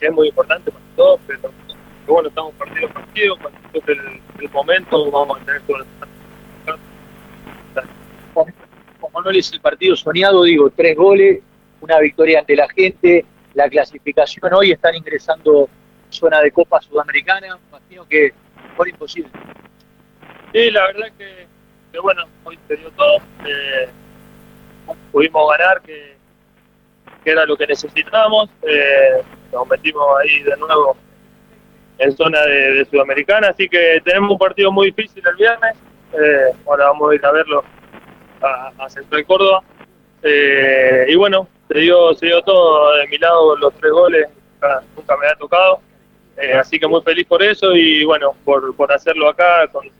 [0.00, 1.52] es muy importante para todos, pero,
[2.06, 5.84] bueno, estamos partido a partido, cuando el, momento vamos a tener todo el...
[9.00, 11.40] Como no es el partido soñado, digo, tres goles,
[11.80, 13.24] una victoria ante la gente,
[13.54, 15.68] la clasificación hoy están ingresando
[16.10, 18.32] zona de Copa Sudamericana, imagino que
[18.76, 19.30] fue imposible.
[20.52, 21.46] Sí, la verdad que,
[21.92, 23.18] que bueno, hoy se todo,
[25.12, 26.16] pudimos ganar, que,
[27.24, 29.22] que, era lo que necesitábamos, eh,
[29.52, 30.96] nos metimos ahí de nuevo
[31.98, 35.76] en zona de, Sudamericana, así que tenemos un partido muy difícil el viernes,
[36.12, 37.64] eh, ahora vamos a ir a verlo
[38.40, 39.62] a, a Central Córdoba,
[40.22, 44.28] eh, y bueno, se dio, se dio todo de mi lado, los tres goles,
[44.96, 45.80] nunca, me ha tocado.
[46.36, 49.90] Eh, así que muy feliz por eso y bueno, por, por hacerlo acá con,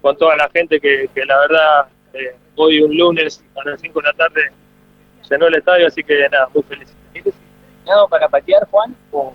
[0.00, 1.86] con toda la gente que, que la verdad
[2.54, 4.52] hoy un lunes a las 5 de la tarde
[5.28, 6.94] llenó el estadio, así que nada, muy feliz.
[7.82, 8.96] ¿Tienes diseñado para patear, Juan?
[9.10, 9.34] ¿O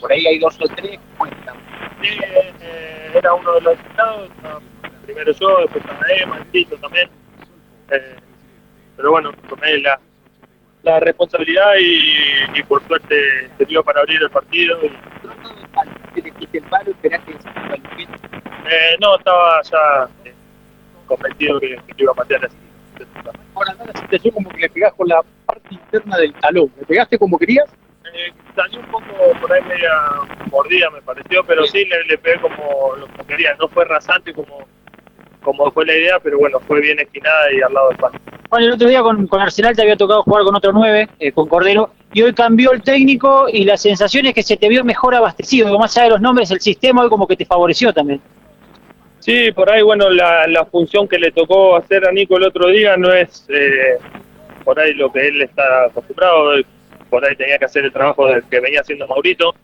[0.00, 0.98] por ahí hay dos o tres?
[2.02, 4.30] Sí, eh, era uno de los estados,
[5.04, 5.84] primero yo, después
[6.20, 7.10] Emma, el también.
[7.90, 8.16] Eh,
[8.96, 10.00] pero bueno, tomé la,
[10.82, 14.78] la responsabilidad y, y, por suerte se dio para abrir el partido.
[14.82, 16.56] Y...
[16.56, 20.34] el palo esperaste eh, No, estaba ya eh,
[21.06, 22.56] convencido que, que, iba a patear así.
[23.54, 26.70] Ahora, la situación como que le pegás con la parte interna del talón.
[26.78, 27.66] ¿Le pegaste como querías?
[28.12, 29.04] Eh, salió un poco
[29.40, 29.90] por ahí media
[30.50, 33.54] mordida, me pareció, pero sí le, le pegué como lo que quería.
[33.58, 34.66] No fue rasante como
[35.42, 38.18] como fue la idea, pero bueno, fue bien esquinada y al lado del palo.
[38.48, 41.32] Bueno, el otro día con, con Arsenal te había tocado jugar con otro 9, eh,
[41.32, 44.84] con Cordero, y hoy cambió el técnico y la sensación es que se te vio
[44.84, 48.20] mejor abastecido, más allá de los nombres, el sistema hoy como que te favoreció también.
[49.20, 52.68] Sí, por ahí, bueno, la, la función que le tocó hacer a Nico el otro
[52.68, 53.98] día no es eh,
[54.64, 56.52] por ahí lo que él está acostumbrado,
[57.08, 59.54] por ahí tenía que hacer el trabajo del que venía haciendo Maurito.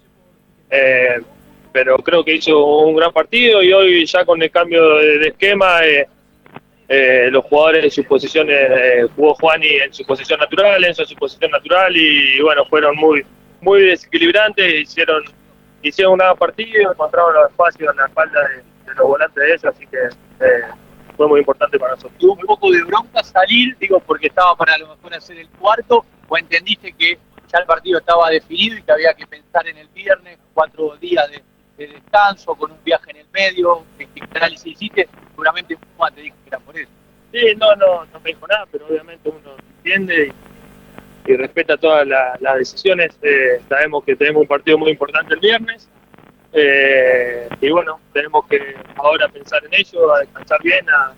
[0.70, 1.20] Eh,
[1.72, 5.84] pero creo que hizo un gran partido y hoy ya con el cambio de, esquema
[5.84, 6.08] eh,
[6.88, 11.08] eh, los jugadores en sus posiciones, eh, jugó Juani en su posición natural, Enzo en
[11.08, 13.24] su posición natural y, bueno, fueron muy
[13.60, 15.24] muy desequilibrantes, hicieron
[15.82, 19.48] hicieron un gran partido, encontraron los espacios en la espalda de, de los volantes de
[19.48, 19.98] ellos, así que
[20.46, 20.62] eh,
[21.16, 22.18] fue muy importante para nosotros.
[22.18, 25.48] ¿Tuvo un poco de bronca salir, digo, porque estaba para a lo mejor hacer el
[25.48, 27.18] cuarto, o entendiste que
[27.52, 31.30] ya el partido estaba definido y que había que pensar en el viernes, cuatro días
[31.30, 31.42] de
[31.76, 35.08] de descanso, con un viaje en el medio, ¿qué análisis hiciste?
[35.30, 36.90] Seguramente Puma te dijo que era por eso.
[37.32, 40.32] Sí, no, no, no me dijo nada, pero obviamente uno entiende
[41.26, 43.16] y, y respeta todas la, las decisiones.
[43.20, 45.88] Eh, sabemos que tenemos un partido muy importante el viernes
[46.52, 51.14] eh, y bueno, tenemos que ahora pensar en ello, a descansar bien, a,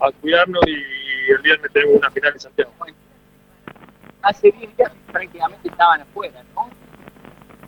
[0.00, 2.72] a cuidarnos y, el viernes tenemos una final en Santiago.
[4.22, 6.68] Hace 10 días prácticamente estaban afuera, ¿no?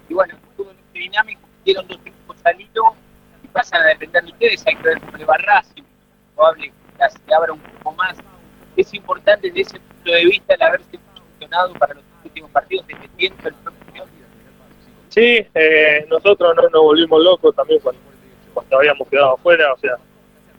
[0.08, 2.94] Y bueno, todo este dinámico dieron dos equipos salidos
[3.42, 5.36] y pasan a depender de ustedes, hay que ver cómo le va
[6.34, 8.16] probable que se abra un poco más.
[8.76, 13.63] Es importante desde ese punto de vista el haberse funcionado para los últimos partidos propio
[15.14, 18.00] Sí, eh, nosotros no nos volvimos locos también cuando,
[18.76, 19.96] habíamos quedado afuera, o sea,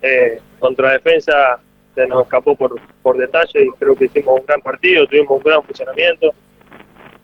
[0.02, 1.60] eh, contra defensa
[1.94, 5.44] se nos escapó por, por detalle y creo que hicimos un gran partido, tuvimos un
[5.44, 6.34] gran funcionamiento.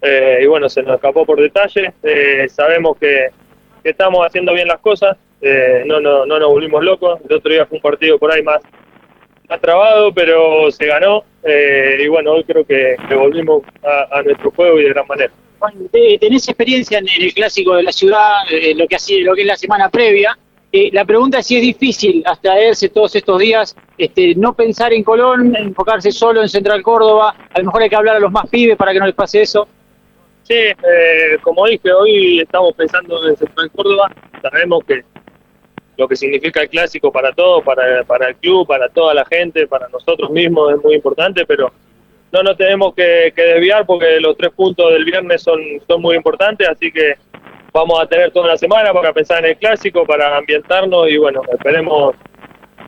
[0.01, 1.93] Eh, y bueno, se nos escapó por detalle.
[2.03, 3.29] Eh, sabemos que,
[3.83, 7.19] que estamos haciendo bien las cosas, eh, no, no, no nos volvimos locos.
[7.27, 8.61] El otro día fue un partido por ahí más,
[9.49, 11.23] más trabado, pero se ganó.
[11.43, 15.07] Eh, y bueno, hoy creo que, que volvimos a, a, nuestro juego y de gran
[15.07, 15.31] manera.
[15.61, 19.41] Juan, tenés experiencia en el clásico de la ciudad, eh, lo, que así, lo que
[19.41, 20.35] es la semana previa.
[20.71, 25.03] Eh, la pregunta es si es difícil abstraerse todos estos días, este, no pensar en
[25.03, 27.35] Colón, enfocarse solo en Central Córdoba.
[27.53, 29.43] A lo mejor hay que hablar a los más pibes para que no les pase
[29.43, 29.67] eso.
[30.41, 34.11] Sí, eh, como dije, hoy estamos pensando en Central Córdoba.
[34.41, 35.03] Sabemos que
[35.95, 39.67] lo que significa el clásico para todos, para, para el club, para toda la gente,
[39.67, 41.71] para nosotros mismos es muy importante, pero
[42.31, 46.15] no nos tenemos que, que desviar porque los tres puntos del viernes son, son muy
[46.15, 47.15] importantes, así que
[47.73, 51.41] vamos a tener toda la semana para pensar en el clásico, para ambientarnos y bueno,
[51.51, 52.15] esperemos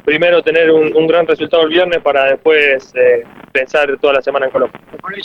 [0.05, 4.51] primero tener un, gran resultado el viernes para después eh, pensar toda la semana en
[4.51, 4.79] Colombia.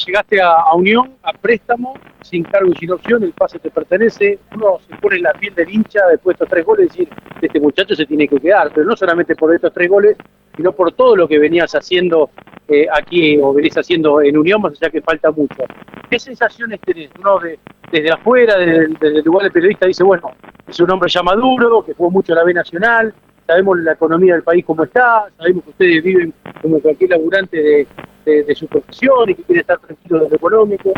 [0.07, 4.79] Llegaste a, Unión, a préstamo, sin cargo y sin opción, el pase te pertenece, uno
[4.87, 7.09] se pone la piel del hincha después de estos tres goles y decir,
[7.41, 10.17] este muchacho se tiene que quedar, pero no solamente por estos tres goles,
[10.57, 12.31] sino por todo lo que venías haciendo
[12.69, 15.65] eh, aquí o venís haciendo en Unión, más allá que falta mucho.
[16.11, 17.11] ¿Qué sensaciones tenés?
[17.19, 17.59] Uno de,
[17.91, 20.31] desde afuera, desde, desde el lugar del periodista, dice, bueno,
[20.67, 23.15] es un hombre ya maduro, que jugó mucho en la B Nacional,
[23.49, 27.87] sabemos la economía del país cómo está, sabemos que ustedes viven como cualquier laburante de,
[28.27, 30.93] de, de su profesión y que quiere estar tranquilo desde lo económico.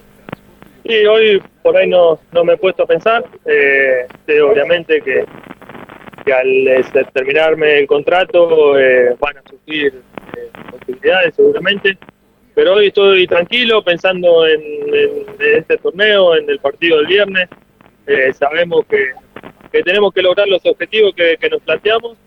[0.84, 3.24] Sí, hoy por ahí no, no me he puesto a pensar.
[3.44, 4.04] Eh,
[4.42, 5.24] obviamente que,
[6.24, 10.02] que al este, terminarme el contrato eh, van a surgir
[10.36, 11.96] eh, posibilidades seguramente.
[12.56, 14.60] Pero hoy estoy tranquilo pensando en,
[15.38, 17.48] este torneo, en el partido del viernes.
[18.08, 19.12] Eh, sabemos que,
[19.70, 22.18] que tenemos que lograr los objetivos que nos planteamos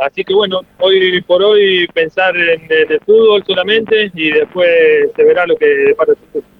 [0.00, 4.68] Así que bueno, hoy por hoy pensar en, el fútbol solamente y después
[5.14, 6.50] se verá lo que depara el futuro.